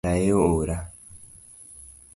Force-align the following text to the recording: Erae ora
Erae 0.09 0.33
ora 0.51 0.77